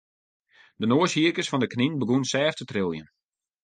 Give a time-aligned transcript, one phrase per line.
[0.79, 3.07] De noashierkes fan de knyn begûnen sêft te triljen.